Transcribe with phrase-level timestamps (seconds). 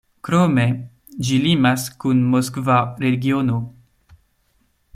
[0.27, 0.63] Krome,
[1.27, 3.59] ĝi limas kun Moskva regiono.